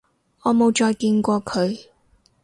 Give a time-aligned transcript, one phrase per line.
[0.41, 1.77] 我冇再見過佢